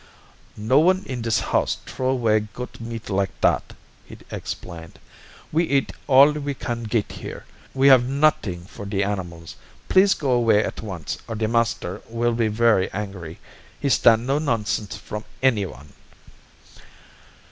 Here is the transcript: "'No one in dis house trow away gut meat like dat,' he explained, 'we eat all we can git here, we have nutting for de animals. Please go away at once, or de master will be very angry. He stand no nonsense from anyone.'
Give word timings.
"'No 0.57 0.79
one 0.79 1.03
in 1.05 1.21
dis 1.21 1.41
house 1.53 1.77
trow 1.85 2.09
away 2.09 2.39
gut 2.39 2.81
meat 2.81 3.07
like 3.07 3.29
dat,' 3.39 3.75
he 4.03 4.17
explained, 4.31 4.97
'we 5.51 5.65
eat 5.65 5.93
all 6.07 6.31
we 6.31 6.55
can 6.55 6.85
git 6.85 7.11
here, 7.11 7.45
we 7.75 7.87
have 7.89 8.09
nutting 8.09 8.61
for 8.65 8.83
de 8.87 9.03
animals. 9.03 9.55
Please 9.89 10.15
go 10.15 10.31
away 10.31 10.63
at 10.63 10.81
once, 10.81 11.19
or 11.27 11.35
de 11.35 11.47
master 11.47 12.01
will 12.09 12.33
be 12.33 12.47
very 12.47 12.91
angry. 12.91 13.37
He 13.79 13.89
stand 13.89 14.25
no 14.25 14.39
nonsense 14.39 14.97
from 14.97 15.23
anyone.' 15.43 15.93